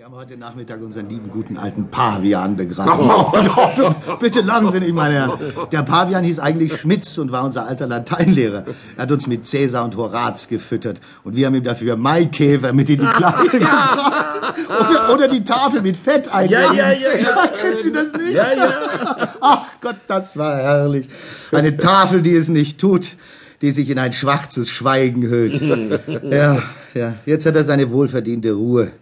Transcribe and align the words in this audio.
Wir 0.00 0.06
haben 0.06 0.14
heute 0.14 0.38
Nachmittag 0.38 0.80
unseren 0.80 1.10
lieben 1.10 1.28
guten 1.30 1.58
alten 1.58 1.88
Pavian 1.90 2.56
begraben. 2.56 3.10
Oh, 3.10 4.14
bitte 4.18 4.40
lachen 4.40 4.72
Sie 4.72 4.80
nicht, 4.80 4.94
meine 4.94 5.12
Herren. 5.12 5.38
Der 5.70 5.82
Pavian 5.82 6.24
hieß 6.24 6.38
eigentlich 6.38 6.74
Schmitz 6.80 7.18
und 7.18 7.32
war 7.32 7.44
unser 7.44 7.66
alter 7.66 7.86
Lateinlehrer. 7.86 8.64
Er 8.96 9.02
hat 9.02 9.12
uns 9.12 9.26
mit 9.26 9.46
Cäsar 9.46 9.84
und 9.84 9.98
Horaz 9.98 10.48
gefüttert. 10.48 11.00
Und 11.22 11.36
wir 11.36 11.46
haben 11.46 11.54
ihm 11.54 11.64
dafür 11.64 11.96
Maikäfer 11.96 12.72
mit 12.72 12.88
in 12.88 13.00
die 13.00 13.06
Klasse 13.06 13.50
gebracht. 13.58 14.40
Oder, 14.68 15.14
oder 15.14 15.28
die 15.28 15.44
Tafel 15.44 15.82
mit 15.82 15.98
Fett 15.98 16.32
eingerieben. 16.32 16.76
Ja, 16.76 16.92
ja, 16.92 16.98
ja, 16.98 17.18
ja. 17.18 17.46
Kennen 17.48 17.80
Sie 17.80 17.92
das 17.92 18.14
nicht? 18.14 18.30
Ja, 18.30 18.54
ja. 18.54 19.34
Ach 19.42 19.66
Gott, 19.82 19.96
das 20.06 20.34
war 20.34 20.56
herrlich. 20.56 21.10
Eine 21.52 21.76
Tafel, 21.76 22.22
die 22.22 22.36
es 22.36 22.48
nicht 22.48 22.80
tut, 22.80 23.16
die 23.60 23.70
sich 23.72 23.90
in 23.90 23.98
ein 23.98 24.14
schwarzes 24.14 24.70
Schweigen 24.70 25.24
hüllt. 25.24 25.60
Ja, 26.22 26.62
ja. 26.94 27.16
Jetzt 27.26 27.44
hat 27.44 27.54
er 27.54 27.64
seine 27.64 27.90
wohlverdiente 27.90 28.54
Ruhe 28.54 28.92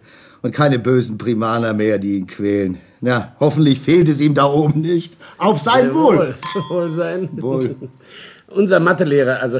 und 0.41 0.53
keine 0.53 0.79
bösen 0.79 1.17
Primaner 1.17 1.73
mehr, 1.73 1.99
die 1.99 2.17
ihn 2.17 2.27
quälen. 2.27 2.77
Na, 3.01 3.33
hoffentlich 3.39 3.79
fehlt 3.79 4.09
es 4.09 4.19
ihm 4.19 4.33
da 4.33 4.45
oben 4.45 4.81
nicht. 4.81 5.15
Auf 5.37 5.59
sein 5.59 5.93
Wohl. 5.93 6.35
Wohl 6.69 6.91
sein. 6.91 7.29
Wohl. 7.33 7.75
Unser 8.51 8.79
Mathelehrer, 8.79 9.43
also, 9.43 9.59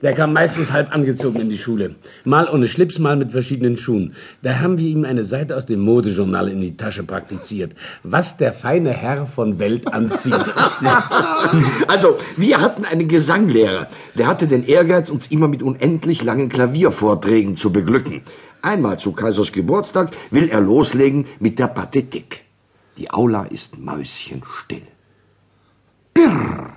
der 0.00 0.12
kam 0.12 0.32
meistens 0.32 0.72
halb 0.72 0.94
angezogen 0.94 1.40
in 1.40 1.50
die 1.50 1.58
Schule. 1.58 1.96
Mal 2.24 2.48
ohne 2.48 2.68
Schlips, 2.68 3.00
mal 3.00 3.16
mit 3.16 3.32
verschiedenen 3.32 3.76
Schuhen. 3.76 4.14
Da 4.42 4.60
haben 4.60 4.78
wir 4.78 4.86
ihm 4.86 5.04
eine 5.04 5.24
Seite 5.24 5.56
aus 5.56 5.66
dem 5.66 5.80
Modejournal 5.80 6.48
in 6.48 6.60
die 6.60 6.76
Tasche 6.76 7.02
praktiziert. 7.02 7.72
Was 8.04 8.36
der 8.36 8.52
feine 8.52 8.90
Herr 8.90 9.26
von 9.26 9.58
Welt 9.58 9.92
anzieht. 9.92 10.34
Also, 11.88 12.18
wir 12.36 12.60
hatten 12.60 12.84
einen 12.84 13.08
Gesanglehrer. 13.08 13.88
Der 14.16 14.26
hatte 14.26 14.46
den 14.46 14.64
Ehrgeiz, 14.64 15.10
uns 15.10 15.28
immer 15.28 15.48
mit 15.48 15.62
unendlich 15.62 16.22
langen 16.22 16.48
Klaviervorträgen 16.48 17.56
zu 17.56 17.72
beglücken. 17.72 18.22
Einmal 18.62 18.98
zu 18.98 19.12
Kaisers 19.12 19.52
Geburtstag 19.52 20.10
will 20.30 20.48
er 20.48 20.60
loslegen 20.60 21.26
mit 21.38 21.58
der 21.58 21.68
Pathetik. 21.68 22.44
Die 22.96 23.10
Aula 23.10 23.44
ist 23.44 23.78
mäuschenstill. 23.78 24.82
Birr, 26.12 26.76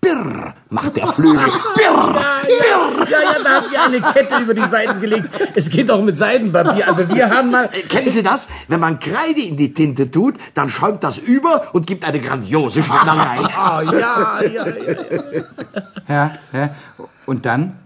birr, 0.00 0.54
macht 0.70 0.96
der 0.96 1.08
Flügel. 1.08 1.44
Birr, 1.74 2.12
birr. 2.14 3.06
Ja, 3.10 3.20
ja, 3.20 3.42
da 3.44 3.50
haben 3.50 3.70
wir 3.70 3.82
eine 3.82 4.00
Kette 4.00 4.42
über 4.42 4.54
die 4.54 4.66
Seiten 4.66 5.00
gelegt. 5.00 5.28
Es 5.54 5.68
geht 5.68 5.90
auch 5.90 6.02
mit 6.02 6.16
Seidenpapier. 6.16 6.88
Also 6.88 7.06
wir 7.10 7.28
haben 7.28 7.50
mal... 7.50 7.66
Äh, 7.66 7.82
Kennen 7.82 8.10
Sie 8.10 8.22
das? 8.22 8.48
Wenn 8.68 8.80
man 8.80 8.98
Kreide 8.98 9.42
in 9.42 9.58
die 9.58 9.74
Tinte 9.74 10.10
tut, 10.10 10.36
dann 10.54 10.70
schäumt 10.70 11.04
das 11.04 11.18
über 11.18 11.74
und 11.74 11.86
gibt 11.86 12.04
eine 12.04 12.20
grandiose 12.20 12.82
Schwindelei. 12.82 13.40
Oh, 13.40 13.80
ja, 13.92 14.40
ja, 14.42 14.66
ja. 14.66 15.44
Ja, 16.08 16.32
ja. 16.52 16.74
Und 17.26 17.44
dann? 17.44 17.78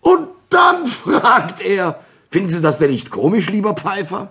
Und 0.00 0.28
dann 0.48 0.86
fragt 0.88 1.64
er, 1.64 2.00
finden 2.30 2.48
Sie 2.48 2.62
das 2.62 2.78
denn 2.78 2.90
nicht 2.90 3.10
komisch, 3.10 3.50
lieber 3.50 3.74
Pfeiffer? 3.74 4.28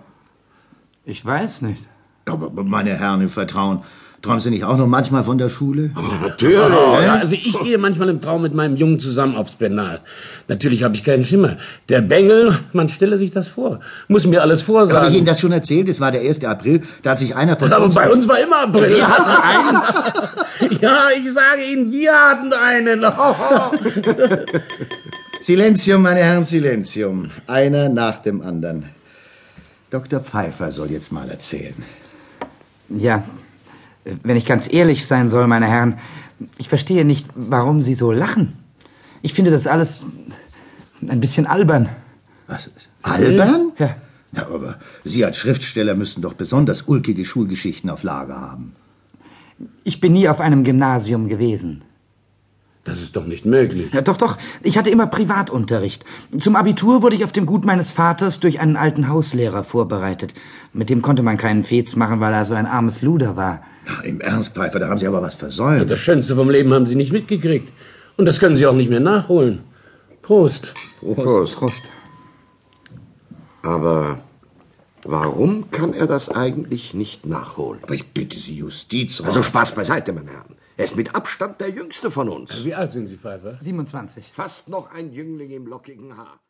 Ich 1.04 1.24
weiß 1.24 1.62
nicht. 1.62 1.86
Aber 2.26 2.50
meine 2.62 2.90
Herren 2.96 3.22
im 3.22 3.28
Vertrauen, 3.30 3.82
träumen 4.22 4.40
Sie 4.40 4.50
nicht 4.50 4.64
auch 4.64 4.76
noch 4.76 4.86
manchmal 4.86 5.24
von 5.24 5.38
der 5.38 5.48
Schule? 5.48 5.90
Natürlich. 6.22 6.58
Ja, 6.58 7.14
also 7.14 7.32
ich 7.34 7.58
gehe 7.60 7.78
manchmal 7.78 8.10
im 8.10 8.20
Traum 8.20 8.42
mit 8.42 8.54
meinem 8.54 8.76
Jungen 8.76 9.00
zusammen 9.00 9.34
aufs 9.34 9.54
Penal. 9.54 10.00
Natürlich 10.46 10.84
habe 10.84 10.94
ich 10.94 11.02
keinen 11.02 11.22
Schimmer. 11.24 11.56
Der 11.88 12.02
Bengel, 12.02 12.58
man 12.72 12.88
stelle 12.90 13.16
sich 13.18 13.30
das 13.30 13.48
vor. 13.48 13.80
Muss 14.08 14.26
mir 14.26 14.42
alles 14.42 14.60
Habe 14.60 14.68
ich 14.68 14.84
Ihnen 14.84 14.90
vorsagen. 14.90 15.24
das 15.24 15.40
schon 15.40 15.52
erzählt? 15.52 15.88
Es 15.88 16.00
war 16.00 16.12
der 16.12 16.20
1. 16.20 16.44
April, 16.44 16.82
da 17.02 17.12
hat 17.12 17.18
sich 17.18 17.34
einer 17.34 17.56
von 17.56 17.72
Aber 17.72 17.84
uns... 17.86 17.94
bei 17.94 18.10
uns 18.10 18.28
war 18.28 18.38
immer 18.38 18.64
April. 18.64 18.90
Wir 18.94 19.08
hatten 19.08 19.30
einen... 19.30 19.82
Ja, 20.80 21.08
ich 21.16 21.32
sage 21.32 21.62
Ihnen, 21.72 21.90
wir 21.90 22.12
hatten 22.12 22.52
einen. 22.52 23.00
Silenzium, 25.50 26.02
meine 26.02 26.20
Herren, 26.20 26.44
Silenzium. 26.44 27.32
Einer 27.48 27.88
nach 27.88 28.22
dem 28.22 28.40
anderen. 28.40 28.84
Dr. 29.90 30.20
Pfeiffer 30.20 30.70
soll 30.70 30.92
jetzt 30.92 31.10
mal 31.10 31.28
erzählen. 31.28 31.74
Ja, 32.88 33.24
wenn 34.22 34.36
ich 34.36 34.46
ganz 34.46 34.72
ehrlich 34.72 35.04
sein 35.04 35.28
soll, 35.28 35.48
meine 35.48 35.66
Herren, 35.66 35.98
ich 36.56 36.68
verstehe 36.68 37.04
nicht, 37.04 37.26
warum 37.34 37.82
Sie 37.82 37.96
so 37.96 38.12
lachen. 38.12 38.58
Ich 39.22 39.34
finde 39.34 39.50
das 39.50 39.66
alles 39.66 40.04
ein 41.08 41.18
bisschen 41.18 41.46
albern. 41.46 41.88
Was? 42.46 42.70
Albern? 43.02 43.72
Ja. 43.76 43.96
Ja, 44.30 44.46
aber 44.46 44.76
Sie 45.02 45.24
als 45.24 45.36
Schriftsteller 45.36 45.96
müssten 45.96 46.22
doch 46.22 46.34
besonders 46.34 46.82
ulkige 46.82 47.24
Schulgeschichten 47.24 47.90
auf 47.90 48.04
Lager 48.04 48.40
haben. 48.40 48.76
Ich 49.82 50.00
bin 50.00 50.12
nie 50.12 50.28
auf 50.28 50.38
einem 50.38 50.62
Gymnasium 50.62 51.26
gewesen. 51.26 51.82
Das 52.84 53.02
ist 53.02 53.14
doch 53.14 53.26
nicht 53.26 53.44
möglich. 53.44 53.92
Ja, 53.92 54.00
doch, 54.00 54.16
doch. 54.16 54.38
Ich 54.62 54.78
hatte 54.78 54.88
immer 54.88 55.06
Privatunterricht. 55.06 56.04
Zum 56.38 56.56
Abitur 56.56 57.02
wurde 57.02 57.14
ich 57.14 57.24
auf 57.24 57.32
dem 57.32 57.44
Gut 57.44 57.64
meines 57.66 57.90
Vaters 57.92 58.40
durch 58.40 58.58
einen 58.58 58.76
alten 58.76 59.08
Hauslehrer 59.08 59.64
vorbereitet. 59.64 60.32
Mit 60.72 60.88
dem 60.88 61.02
konnte 61.02 61.22
man 61.22 61.36
keinen 61.36 61.62
Fez 61.62 61.94
machen, 61.94 62.20
weil 62.20 62.32
er 62.32 62.46
so 62.46 62.54
ein 62.54 62.66
armes 62.66 63.02
Luder 63.02 63.36
war. 63.36 63.62
Na, 63.86 64.00
Im 64.02 64.20
Ernst, 64.20 64.54
Pfeiffer, 64.54 64.78
da 64.78 64.88
haben 64.88 64.98
Sie 64.98 65.06
aber 65.06 65.20
was 65.20 65.34
versäumt. 65.34 65.90
Das 65.90 66.00
Schönste 66.00 66.34
vom 66.34 66.48
Leben 66.48 66.72
haben 66.72 66.86
Sie 66.86 66.94
nicht 66.96 67.12
mitgekriegt. 67.12 67.70
Und 68.16 68.24
das 68.24 68.40
können 68.40 68.56
Sie 68.56 68.66
auch 68.66 68.74
nicht 68.74 68.90
mehr 68.90 69.00
nachholen. 69.00 69.60
Prost. 70.22 70.72
Prost. 71.00 71.56
Prost. 71.56 71.82
Aber 73.62 74.20
warum 75.04 75.70
kann 75.70 75.92
er 75.92 76.06
das 76.06 76.30
eigentlich 76.30 76.94
nicht 76.94 77.26
nachholen? 77.26 77.80
Aber 77.82 77.94
ich 77.94 78.06
bitte 78.06 78.38
Sie, 78.38 78.56
Justiz. 78.56 79.20
Also 79.20 79.42
Spaß 79.42 79.74
beiseite, 79.74 80.14
meine 80.14 80.30
Herren. 80.30 80.54
Er 80.80 80.84
ist 80.84 80.96
mit 80.96 81.14
Abstand 81.14 81.60
der 81.60 81.68
jüngste 81.68 82.10
von 82.10 82.30
uns. 82.30 82.64
Wie 82.64 82.74
alt 82.74 82.90
sind 82.90 83.06
Sie, 83.06 83.18
Pfeiffer? 83.18 83.58
27. 83.60 84.32
Fast 84.32 84.70
noch 84.70 84.90
ein 84.90 85.12
Jüngling 85.12 85.50
im 85.50 85.66
lockigen 85.66 86.16
Haar. 86.16 86.40